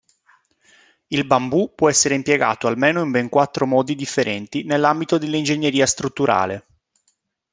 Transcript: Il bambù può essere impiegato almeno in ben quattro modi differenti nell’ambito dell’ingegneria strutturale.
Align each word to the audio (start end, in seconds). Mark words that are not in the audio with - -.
Il 1.09 1.27
bambù 1.27 1.75
può 1.75 1.87
essere 1.87 2.15
impiegato 2.15 2.65
almeno 2.65 3.03
in 3.03 3.11
ben 3.11 3.29
quattro 3.29 3.67
modi 3.67 3.93
differenti 3.93 4.63
nell’ambito 4.63 5.19
dell’ingegneria 5.19 5.85
strutturale. 5.85 6.65